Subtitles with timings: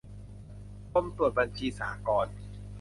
[0.91, 2.35] กรมตรวจบัญชีสหกรณ์